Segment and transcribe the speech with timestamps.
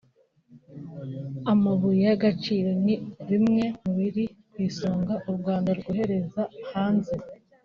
[1.53, 2.95] amabuye y’agaciro ni
[3.27, 7.13] bimwe mu biri ku isonga u Rwanda rwohereza hanze